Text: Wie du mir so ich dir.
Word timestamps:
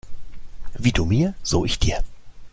Wie 0.79 0.93
du 0.93 1.05
mir 1.05 1.35
so 1.43 1.63
ich 1.63 1.77
dir. 1.77 2.03